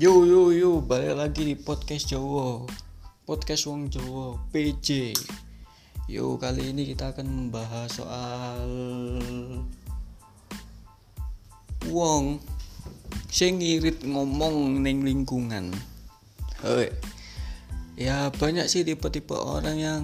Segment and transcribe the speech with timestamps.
[0.00, 2.64] Yo yo yo, balik lagi di podcast Jawa.
[3.28, 5.12] Podcast Wong Jawa, PJ.
[6.08, 8.64] Yo, kali ini kita akan membahas soal
[11.92, 12.40] wong
[13.28, 15.68] sing ngirit ngomong ning lingkungan.
[16.64, 16.88] Hei.
[18.00, 20.02] Ya banyak sih tipe-tipe orang yang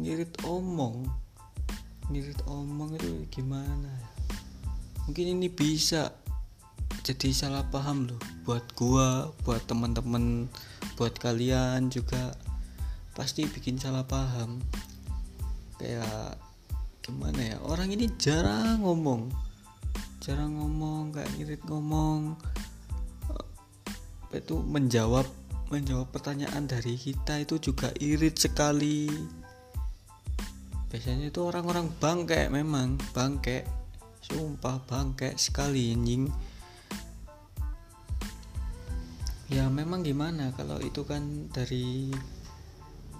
[0.00, 1.04] ngirit omong.
[2.08, 3.92] Ngirit omong itu gimana?
[5.04, 6.23] Mungkin ini bisa
[7.04, 8.16] jadi salah paham loh.
[8.48, 10.48] Buat gua buat teman-teman
[10.96, 12.32] buat kalian juga
[13.12, 14.64] pasti bikin salah paham.
[15.76, 16.40] Kayak
[17.04, 19.28] gimana ya orang ini jarang ngomong.
[20.24, 22.40] Jarang ngomong kayak ngirit ngomong.
[24.32, 25.28] Itu menjawab
[25.68, 29.12] menjawab pertanyaan dari kita itu juga irit sekali.
[30.88, 32.96] Biasanya itu orang-orang bangke memang.
[33.12, 33.68] Bangke
[34.24, 36.32] sumpah bangke sekali anjing
[39.52, 40.52] ya memang gimana?
[40.56, 42.08] Kalau itu kan dari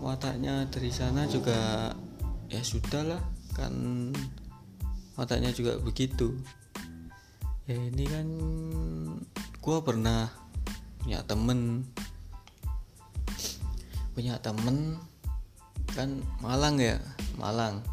[0.01, 1.93] wataknya dari sana juga
[2.49, 3.21] ya sudahlah
[3.53, 3.73] kan
[5.15, 6.33] wataknya juga begitu.
[7.65, 8.29] Ya ini kan
[9.61, 10.33] gua pernah
[11.01, 11.85] punya temen.
[14.15, 14.97] Punya temen
[15.93, 16.97] kan Malang ya?
[17.37, 17.85] Malang.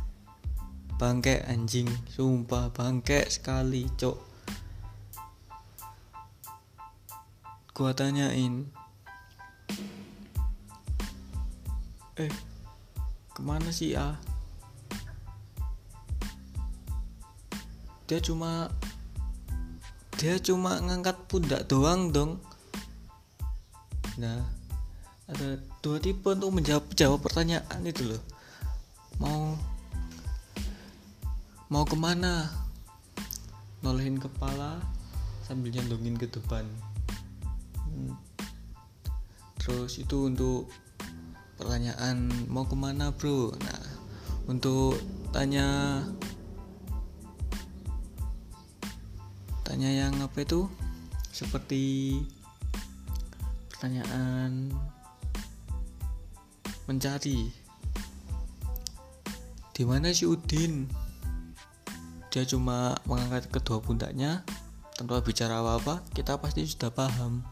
[0.95, 1.89] Bangke anjing.
[2.07, 4.30] Sumpah bangke sekali cok
[7.71, 8.67] gua tanyain.
[12.19, 12.31] Eh
[13.31, 14.19] ke mana sih ah
[18.11, 18.67] dia cuma
[20.19, 22.43] dia cuma ngangkat pundak doang dong.
[24.19, 24.43] Nah
[25.31, 28.21] ada dua tipe untuk menjawab jawab pertanyaan itu loh.
[29.23, 29.55] Mau
[31.71, 32.51] mau ke mana?
[33.79, 34.83] Nolehin kepala
[35.47, 36.67] sambil nyandungin ke depan
[39.61, 40.65] terus itu untuk
[41.61, 43.53] pertanyaan mau ke mana bro?
[43.53, 43.81] Nah
[44.49, 44.97] untuk
[45.29, 46.01] tanya
[49.61, 50.65] tanya yang apa itu?
[51.29, 52.17] Seperti
[53.69, 54.73] pertanyaan
[56.89, 57.53] mencari.
[59.71, 60.89] Di mana si Udin?
[62.33, 64.41] Dia cuma mengangkat kedua pundaknya
[64.95, 67.43] tanpa bicara apa-apa kita pasti sudah paham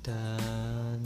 [0.00, 0.98] dan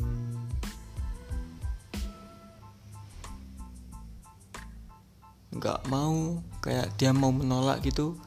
[5.54, 8.18] nggak mau kayak dia mau menolak gitu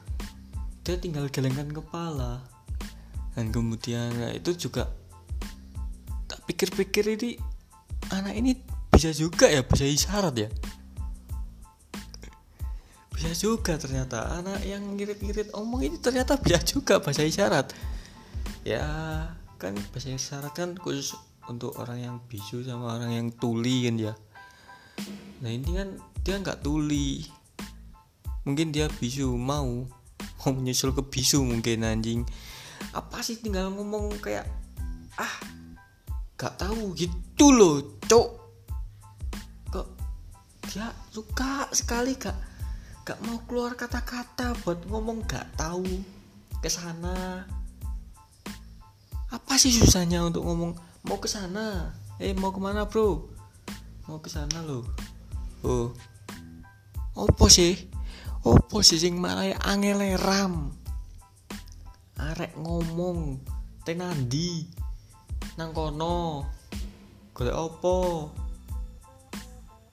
[0.88, 2.40] dia tinggal gelengkan kepala.
[3.36, 4.88] Dan kemudian ya itu juga
[6.24, 7.36] tak pikir-pikir ini
[8.08, 8.56] anak ini
[8.88, 10.48] bisa juga ya bisa isyarat ya?
[13.12, 17.76] Bisa juga ternyata anak yang ngirit-ngirit omong ini ternyata bisa juga bahasa isyarat.
[18.64, 18.88] Ya
[19.58, 21.18] kan bahasa isyarat kan khusus
[21.50, 24.14] untuk orang yang bisu sama orang yang tuli kan ya.
[25.42, 27.26] Nah ini kan dia nggak tuli.
[28.46, 29.84] Mungkin dia bisu mau.
[30.38, 32.22] Mau menyusul ke bisu mungkin anjing.
[32.94, 34.46] Apa sih tinggal ngomong kayak
[35.18, 35.34] ah
[36.38, 38.28] gak tahu gitu loh cok.
[39.74, 39.88] Kok
[40.70, 42.38] dia suka sekali gak
[43.02, 45.82] gak mau keluar kata-kata buat ngomong gak tahu
[46.62, 47.42] ke sana
[49.28, 50.72] apa sih susahnya untuk ngomong
[51.04, 51.92] mau ke sana?
[52.16, 53.28] Eh mau ke mana bro?
[54.08, 54.88] Mau ke sana loh.
[55.64, 55.92] Oh.
[57.18, 57.76] Opo sih?
[58.46, 60.72] Opo sih sing marai angele ram
[62.18, 63.38] arek ngomong
[63.86, 64.66] tenandi
[65.54, 66.46] nang kono.
[67.34, 67.96] Golek opo?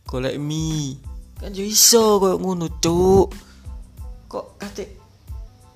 [0.10, 0.98] Golek mie
[1.36, 3.28] kan yo iso koyo ngono cuk.
[4.32, 4.86] Kok kate?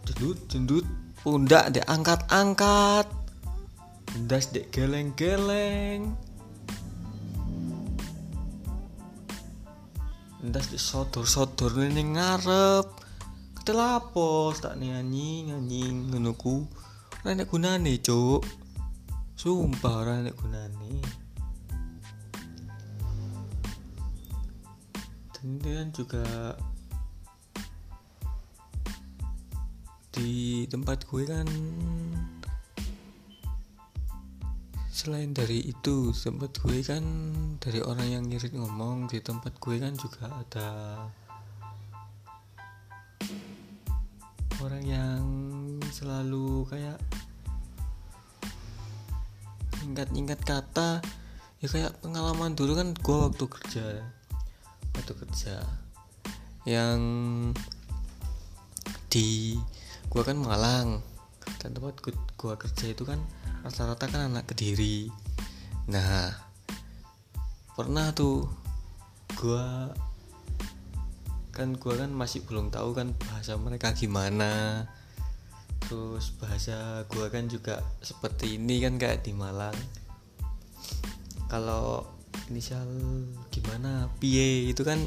[0.07, 0.85] Dendut dendut
[1.21, 3.18] pundak dek angkat-angkat
[4.17, 6.17] ndas dek geleng-geleng.
[10.41, 12.87] Ndas dek sodor-sodor ning ngarep.
[13.59, 16.33] Ketelapo tak nyanyi nyanyi ngono
[17.37, 18.41] nek gunane cuk.
[19.37, 20.93] Sumpah ora nek gunane.
[25.39, 26.57] Dan juga
[30.11, 31.47] di tempat gue kan
[34.99, 36.99] selain dari itu tempat gue kan
[37.63, 40.69] dari orang yang ngirit ngomong di tempat gue kan juga ada
[44.59, 45.23] orang yang
[45.95, 46.99] selalu kayak
[49.87, 50.99] ingat-ingat kata
[51.63, 54.03] ya kayak pengalaman dulu kan gue waktu kerja
[54.99, 55.63] waktu kerja
[56.67, 56.99] yang
[59.07, 59.55] di
[60.11, 60.99] gue kan Malang
[61.63, 63.23] dan tempat gue kerja itu kan
[63.69, 65.13] rata-rata kan anak kediri.
[65.93, 66.33] Nah
[67.77, 68.49] pernah tuh
[69.37, 69.93] gua
[71.53, 74.89] kan gua kan masih belum tahu kan bahasa mereka gimana.
[75.85, 79.77] Terus bahasa gua kan juga seperti ini kan kayak di Malang.
[81.45, 82.09] Kalau
[82.49, 82.89] inisial
[83.53, 84.97] gimana pie itu kan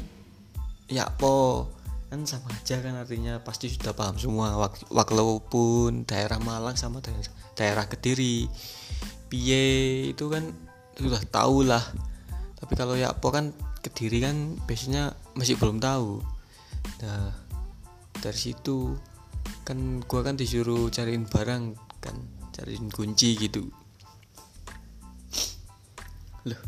[0.87, 1.67] ya po
[2.13, 4.53] kan sama aja kan artinya pasti sudah paham semua
[4.93, 7.25] walaupun daerah Malang sama daerah,
[7.57, 8.45] daerah Kediri.
[9.33, 10.45] Pie itu kan
[10.93, 11.81] sudah tahu lah.
[12.61, 13.49] Tapi kalau ya po kan
[13.81, 16.21] Kediri kan biasanya masih belum tahu.
[17.01, 17.33] Nah
[18.21, 18.93] dari situ
[19.65, 22.15] kan gua kan disuruh cariin barang kan
[22.53, 23.73] cariin kunci gitu.
[26.45, 26.61] Loh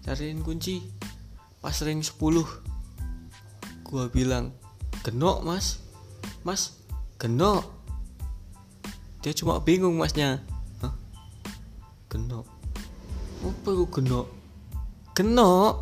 [0.00, 0.80] cariin kunci?
[1.60, 2.65] Pas ring 10
[3.86, 4.50] gua bilang
[5.06, 5.78] genok mas.
[6.42, 6.74] Mas
[7.22, 7.62] genok.
[9.22, 10.42] Dia cuma bingung masnya.
[10.82, 10.94] Hah?
[12.10, 12.46] genok?
[13.46, 14.26] Apa itu genok?
[15.14, 15.74] Genok?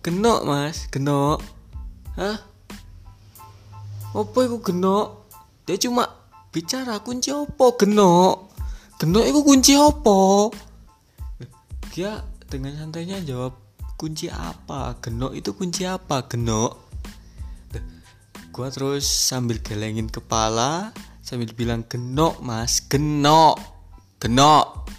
[0.00, 0.88] Genok mas.
[0.88, 1.44] Genok.
[2.16, 2.40] Hah?
[4.16, 5.28] Apa itu genok?
[5.68, 6.08] Dia cuma
[6.48, 8.48] bicara kunci opo genok?
[8.96, 10.48] Genok itu kunci opo
[11.98, 13.58] dia dengan santainya jawab
[13.98, 14.94] kunci apa?
[15.02, 16.22] Genok itu kunci apa?
[16.30, 16.87] Genok
[18.58, 20.90] gua terus sambil gelengin kepala
[21.22, 23.54] sambil bilang genok mas genok
[24.18, 24.90] genok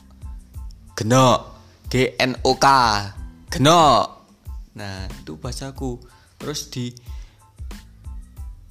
[0.95, 1.59] genok
[1.91, 2.67] G N O K
[3.51, 4.31] genok.
[4.79, 5.99] Nah itu bahasaku
[6.39, 6.95] terus di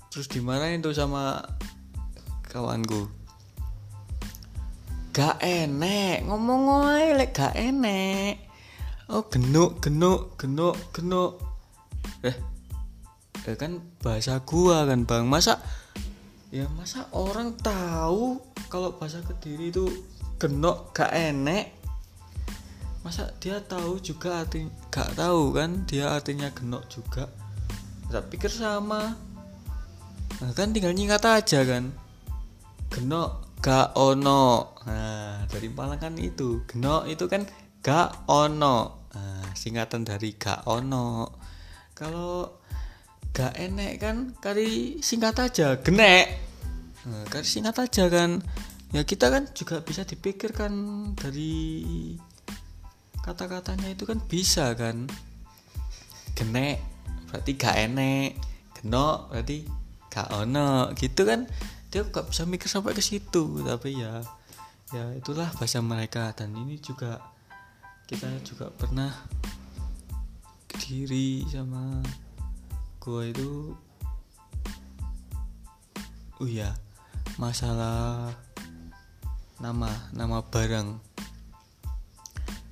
[0.09, 1.45] terus dimarahin tuh sama
[2.49, 3.13] kawanku.
[5.13, 8.41] Gak enek ngomong aja lek gak enek.
[9.13, 11.37] Oh genuk genuk genuk genuk.
[12.25, 12.57] Eh
[13.49, 15.25] eh kan bahasa gua kan bang.
[15.25, 15.57] Masa
[16.53, 18.37] ya masa orang tahu
[18.69, 19.89] kalau bahasa kediri itu
[20.37, 21.73] genok gak enek?
[23.01, 27.25] Masa dia tahu juga arti gak tahu kan dia artinya genok juga?
[28.13, 29.17] Tak pikir sama.
[30.45, 31.89] Nah kan tinggal nyingkat aja kan.
[32.93, 34.77] Genok ga ono.
[34.85, 36.69] Nah dari Malang kan itu.
[36.69, 37.49] Genok itu kan
[37.81, 39.09] ga ono.
[39.09, 41.33] Nah, singkatan dari ga ono.
[41.97, 42.58] Kalau
[43.33, 46.27] ga enek kan kali singkat aja genek.
[47.09, 48.43] Nah, kali singkat aja kan.
[48.93, 50.73] Ya kita kan juga bisa dipikirkan
[51.13, 52.17] dari
[53.21, 55.09] kata-katanya itu kan bisa kan.
[56.35, 56.81] Genek
[57.31, 58.31] berarti gak enek.
[58.81, 59.65] Genok berarti
[60.13, 60.93] gak ono.
[60.97, 61.45] Gitu kan.
[61.89, 63.61] Dia gak bisa mikir sampai ke situ.
[63.65, 64.25] Tapi ya
[64.93, 66.33] ya itulah bahasa mereka.
[66.33, 67.21] Dan ini juga
[68.09, 69.13] kita juga pernah
[70.81, 72.01] diri sama
[72.99, 73.75] gua itu
[76.39, 76.75] oh ya
[77.39, 78.31] masalah
[79.59, 81.03] nama nama barang.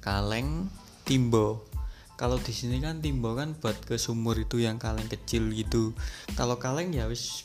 [0.02, 0.70] Kaleng
[1.02, 1.67] timbo.
[2.14, 5.93] Kalau di sini kan timbo kan buat ke sumur itu yang kaleng kecil gitu.
[6.38, 7.43] Kalau kaleng ya wis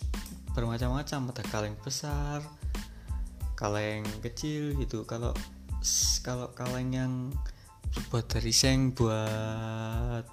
[0.54, 1.33] bermacam-macam.
[1.33, 2.45] Ada kaleng besar
[3.57, 5.06] kaleng kecil gitu.
[5.06, 5.33] Kalau
[6.25, 7.13] kalau kaleng yang
[8.10, 10.25] buat dari seng buat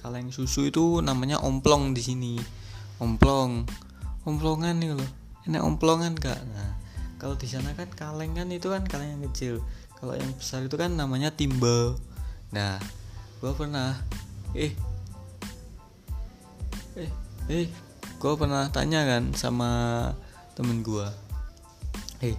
[0.00, 2.34] kaleng susu itu namanya omplong di sini.
[2.98, 3.68] Omplong.
[4.24, 5.10] Omplongan nih loh.
[5.44, 6.40] Ini omplongan kak.
[6.50, 6.80] Nah
[7.20, 9.60] kalau di sana kan kaleng kan itu kan kaleng yang kecil.
[10.00, 11.94] Kalau yang besar itu kan namanya timba
[12.50, 12.82] nah
[13.38, 13.94] gua pernah
[14.58, 14.74] eh
[16.98, 17.10] eh
[17.46, 17.70] eh
[18.20, 19.70] gue pernah tanya kan sama
[20.58, 21.06] temen gue
[22.20, 22.34] hei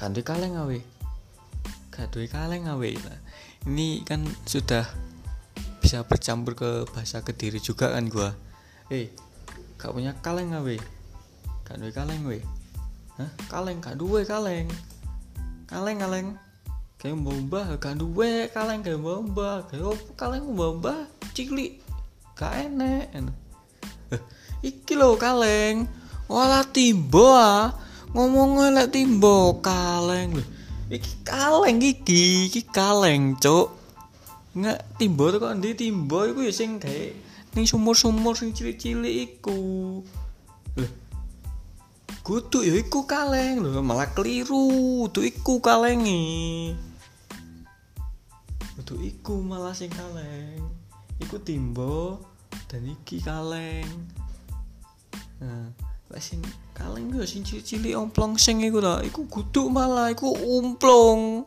[0.00, 0.80] kan kaleng awe?
[1.92, 2.88] Gak kaleng awe.
[2.88, 3.18] Nah,
[3.68, 4.88] ini kan sudah
[5.90, 8.30] bisa bercampur ke bahasa kediri juga kan gue
[8.94, 9.10] hei
[9.74, 10.78] gak punya kaleng awe
[11.66, 12.38] gak duwe kaleng we?
[13.18, 13.26] Hah?
[13.50, 14.70] kaleng gak duwe kaleng.
[15.66, 16.38] Kaleng kaleng.
[16.94, 21.82] Kayak mbah gak duwe kaleng kayak mbah kayak kaleng mbah cikli
[22.38, 23.10] gak enek
[24.62, 25.90] iki lo kaleng.
[26.30, 27.74] Wala timbo ah.
[28.14, 30.38] Ngomong lek timbo kaleng.
[30.86, 33.79] Iki kaleng iki iki kaleng cuk
[34.50, 37.06] nggak timbo tuh kok ndi timbo iku ya sing gawe
[37.54, 39.58] ning sumur-sumur sing cilik-cilik iku.
[40.78, 40.88] Lho
[42.20, 46.74] kudu ya iku kaleng lho malah keliru tuh iku kalengi.
[48.78, 50.62] Kudu iku malah sing kaleng.
[51.18, 52.22] Iku timbo
[52.70, 53.86] dan iki kaleng.
[55.42, 55.74] Nah,
[56.12, 56.38] lek sing
[56.76, 61.46] kaleng yo sing cilik-cilik omplong sing iku ta, iku guduk malah iku umplong.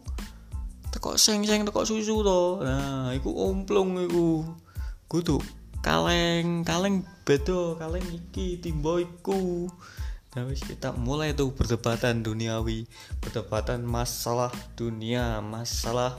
[0.93, 2.61] Teko seng-seng teko susu to.
[2.61, 4.45] Nah, iku omplong iku.
[5.09, 5.41] Guduk
[5.83, 9.67] kaleng, kaleng beda, kaleng iki timbo iku.
[10.33, 12.89] Nah, wis kita mulai tuh perdebatan duniawi,
[13.21, 16.17] perdebatan masalah dunia, masalah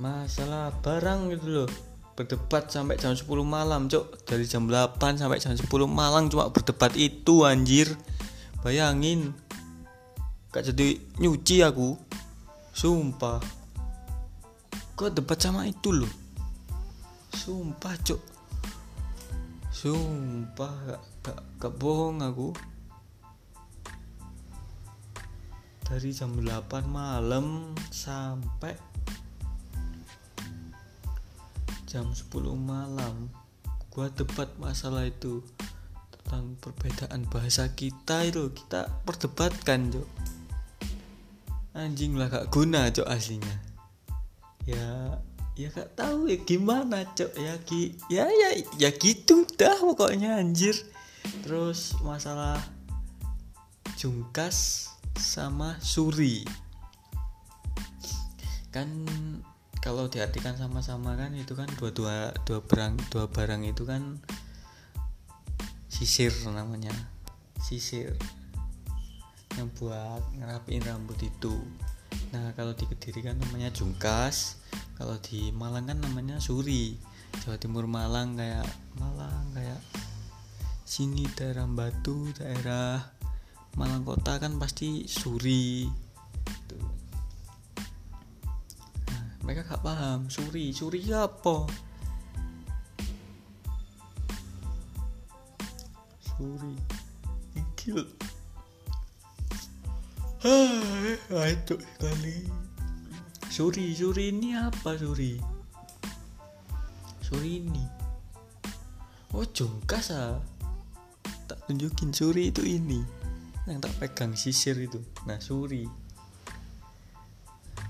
[0.00, 1.70] masalah barang gitu loh.
[2.16, 4.24] Berdebat sampai jam 10 malam, Cok.
[4.24, 7.92] Dari jam 8 sampai jam 10 malam cuma berdebat itu anjir.
[8.64, 9.36] Bayangin.
[10.48, 12.00] Gak jadi nyuci aku.
[12.76, 13.40] Sumpah.
[14.92, 16.12] Kok debat sama itu loh.
[17.32, 18.20] Sumpah, Cok.
[19.72, 22.52] Sumpah gak gak, gak bohong aku
[25.86, 28.74] dari jam 8 malam sampai
[31.86, 32.26] jam 10
[32.58, 33.30] malam
[33.94, 35.46] gua debat masalah itu
[36.10, 40.35] tentang perbedaan bahasa kita itu kita perdebatkan cok
[41.76, 43.56] anjing lah gak guna cok aslinya.
[44.64, 45.20] Ya
[45.54, 47.36] ya gak tahu ya gimana cok?
[47.36, 48.48] Ya ki ya ya
[48.80, 50.74] ya gitu dah pokoknya anjir.
[51.44, 52.56] Terus masalah
[54.00, 54.88] Jungkas
[55.20, 56.48] sama Suri.
[58.72, 59.04] Kan
[59.84, 64.18] kalau diartikan sama-sama kan itu kan dua-dua dua barang dua barang itu kan
[65.86, 66.90] sisir namanya
[67.62, 68.18] sisir
[69.56, 71.56] yang buat ngerapiin rambut itu.
[72.32, 74.60] Nah kalau di kediri kan namanya jungkas
[74.96, 76.96] kalau di Malang kan namanya suri.
[77.44, 78.64] Jawa Timur Malang kayak
[78.96, 79.80] Malang kayak
[80.86, 83.02] sini daerah Batu daerah
[83.76, 85.84] Malang Kota kan pasti Suri.
[89.04, 91.68] Nah, mereka gak paham Suri Suri apa?
[96.24, 96.72] Suri
[97.76, 98.00] Gil
[100.46, 102.46] Itu kali.
[103.50, 105.34] Suri Suri ini apa Suri?
[107.18, 107.82] Suri ini.
[109.34, 110.38] Oh jungkas ah.
[111.50, 113.02] Tak tunjukin suri itu ini.
[113.66, 115.02] Yang tak pegang sisir itu.
[115.26, 115.90] Nah suri.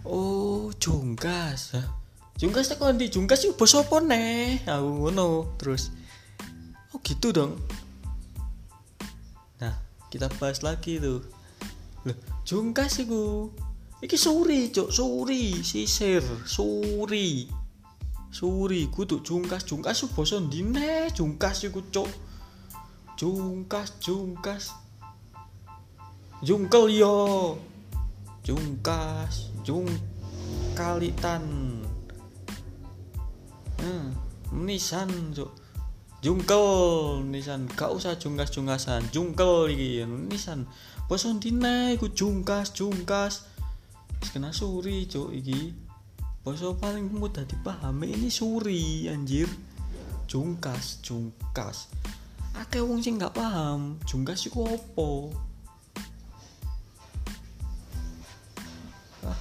[0.08, 1.84] Oh jungkas ah.
[2.40, 5.92] Jungkas tak kondi jungkas itu bos apa nih aku ngono terus.
[6.96, 7.60] Oh gitu dong.
[9.60, 9.76] Nah
[10.08, 11.35] kita bahas lagi tuh
[12.06, 12.14] loh
[12.46, 13.50] jungkas itu
[13.98, 17.50] iki suri cok suri sisir suri.
[18.30, 19.64] Suri kudu jungkas.
[19.64, 22.10] Jungkas itu bosan dine jungkas itu cok
[23.18, 24.70] jungkas jungkas.
[26.44, 27.58] Jungkel yo.
[28.46, 31.42] Jungkas jungkalitan.
[33.82, 34.14] Hmm,
[34.54, 35.65] nisan cuk
[36.26, 37.70] jungkel nisan.
[37.70, 40.66] Gak usah jungkas jungkasan jungkel iki nisan.
[41.06, 43.46] Boson dina iku jungkas jungkas.
[44.34, 45.70] Kena suri cuk iki.
[46.42, 49.46] Boso paling mudah dipahami ini suri anjir.
[50.26, 51.94] Jungkas jungkas.
[52.58, 55.30] Akeh wong sing nggak paham jungkas iku opo
[59.22, 59.38] ah.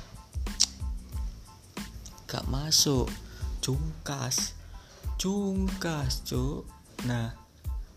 [2.29, 3.09] gak masuk.
[3.65, 4.53] Jungkas.
[5.17, 6.74] Jungkas cuk
[7.05, 7.31] nah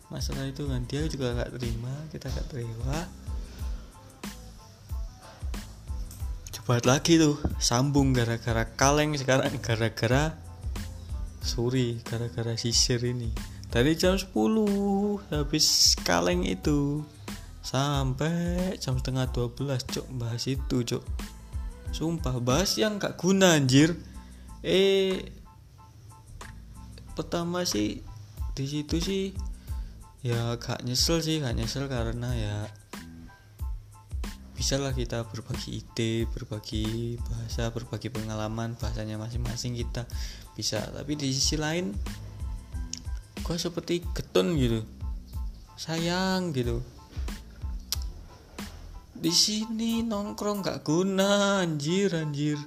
[0.08, 2.96] masalah itu kan dia juga gak terima kita gak terima.
[6.52, 10.36] Coba lagi tuh sambung gara-gara kaleng sekarang gara-gara
[11.40, 13.32] suri gara-gara sisir ini.
[13.68, 14.32] Dari jam 10
[15.28, 17.04] habis kaleng itu
[17.60, 21.04] sampai jam setengah 12 cok bahas itu cok
[21.92, 23.96] sumpah bahas yang gak guna anjir.
[24.64, 25.36] Eh
[27.12, 28.00] pertama sih
[28.58, 29.30] di situ sih
[30.26, 32.56] ya gak nyesel sih gak nyesel karena ya
[34.58, 40.02] bisa lah kita berbagi ide berbagi bahasa berbagi pengalaman bahasanya masing-masing kita
[40.58, 40.82] bisa.
[40.82, 41.94] Tapi di sisi lain
[43.46, 44.82] gue seperti getun gitu
[45.78, 46.82] sayang gitu.
[49.14, 52.58] Di sini nongkrong gak guna anjir anjir.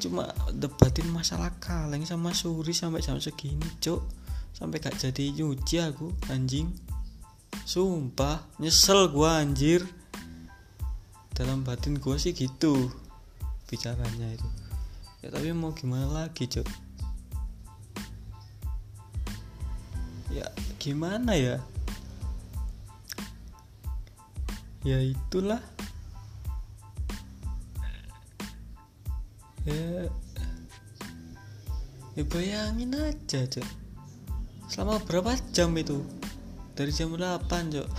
[0.00, 4.17] Cuma debatin masalah kaleng sama suri sampai jam segini cok
[4.58, 6.74] sampai gak jadi nyuci aku anjing.
[7.62, 9.86] Sumpah nyesel gua anjir.
[11.30, 12.90] Dalam batin gua sih gitu
[13.70, 14.48] bicaranya itu.
[15.22, 16.88] Ya tapi mau gimana lagi cok
[20.32, 20.46] ya
[20.76, 21.56] gimana ya?
[24.86, 25.60] Ya itulah.
[29.66, 30.08] Ya.
[32.16, 33.87] Ya bayangin aja cok
[34.78, 36.06] selama berapa jam itu?
[36.78, 37.90] Dari jam 8 cok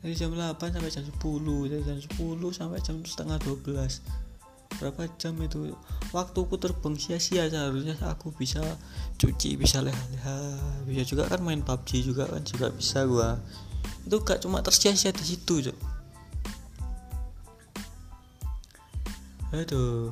[0.00, 1.20] dari jam 8 sampai jam 10
[1.68, 2.16] dari jam 10
[2.48, 5.76] sampai jam setengah 12 berapa jam itu?
[6.16, 8.64] Waktuku terbang sia-sia seharusnya aku bisa
[9.20, 10.40] cuci bisa leha-leha.
[10.88, 13.36] Bisa juga kan main PUBG juga kan juga bisa gua.
[14.08, 15.76] Itu gak cuma tersia-sia di situ cok
[19.52, 20.08] aduh.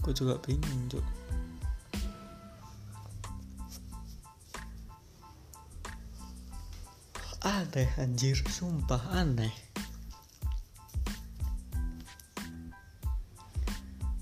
[0.00, 1.19] Gua juga bingung cok
[7.50, 8.38] aneh anjir.
[8.46, 9.50] Sumpah aneh.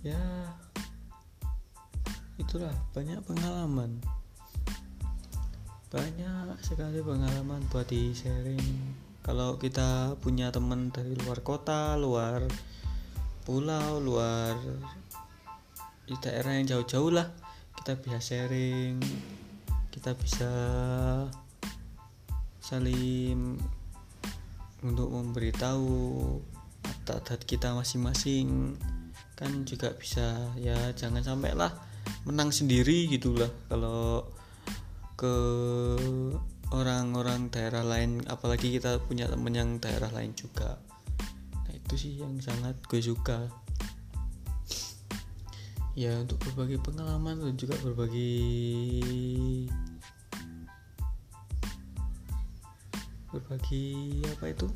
[0.00, 0.20] Ya
[2.40, 4.00] itulah banyak pengalaman.
[5.92, 8.96] Banyak sekali pengalaman buat di sharing
[9.28, 12.48] kalau kita punya teman dari luar kota luar
[13.44, 14.56] pulau luar
[16.08, 17.28] di daerah yang jauh-jauh lah
[17.76, 18.96] kita bisa sharing
[19.92, 20.52] kita bisa
[22.68, 23.56] saling
[24.84, 25.88] untuk memberitahu
[27.08, 28.76] adat kita masing-masing.
[29.32, 31.72] Kan juga bisa ya jangan sampai lah
[32.28, 33.48] menang sendiri gitulah.
[33.72, 34.28] Kalau
[35.16, 35.34] ke
[36.68, 40.76] orang-orang daerah lain apalagi kita punya temen yang daerah lain juga.
[41.64, 43.48] Nah itu sih yang sangat gue suka.
[45.96, 48.36] Ya untuk berbagi pengalaman dan juga berbagi
[53.28, 54.66] berbagi apa itu?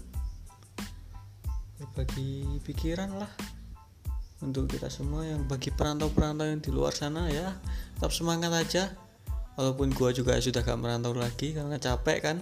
[1.81, 3.33] Berbagi pikiran lah
[4.43, 7.55] untuk kita semua yang bagi perantau-perantau yang di luar sana ya.
[7.97, 8.91] Tetap semangat aja.
[9.55, 12.37] Walaupun gua juga sudah gak merantau lagi karena capek kan.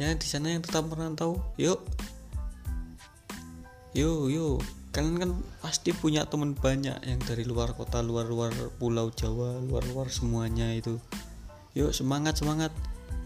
[0.00, 1.38] Ya di sana yang tetap merantau.
[1.60, 1.84] Yuk.
[3.92, 4.58] Yuk yuk.
[4.88, 5.30] Kalian kan
[5.60, 10.96] pasti punya teman banyak yang dari luar kota luar-luar pulau Jawa luar-luar semuanya itu.
[11.76, 12.72] Yuk semangat semangat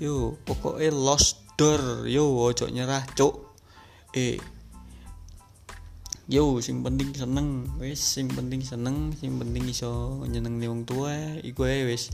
[0.03, 2.07] yuk pokoknya lost door.
[2.09, 3.55] Yuk ojo nyerah cuk.
[4.17, 4.37] Eh
[6.31, 8.01] yo sing penting seneng wis.
[8.03, 12.11] Sing penting seneng sing penting iso nyeneng wong tua iku ae wis.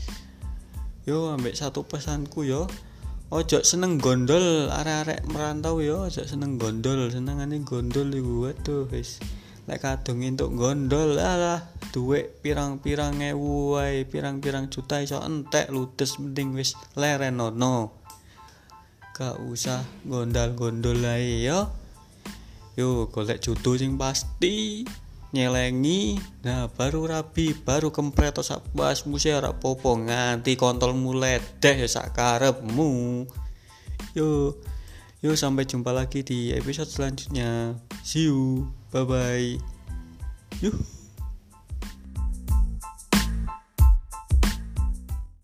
[1.07, 2.69] Yo ambek satu pesanku yo.
[3.29, 6.09] Ojo seneng gondol arek-arek merantau yo.
[6.09, 9.21] Ojo seneng gondol senengane gondol iku waduh wis
[9.69, 11.61] lek kadung entuk gondol alah
[11.93, 17.99] duit pirang-pirang ewu wae pirang-pirang juta iso entek ludes mending wis lerenono
[19.19, 21.67] gak usah gondal-gondol ae yo.
[22.79, 24.87] Yo golek jodoh sing pasti
[25.35, 26.15] nyelengi.
[26.47, 31.91] Nah baru rabi baru kempret sak pas musia ora popo nganti kontol mulai deh ya
[31.91, 33.27] sak karepmu.
[34.15, 34.55] Yo
[35.19, 37.75] yo sampai jumpa lagi di episode selanjutnya.
[38.07, 39.57] See you bye bye
[40.61, 40.73] yuh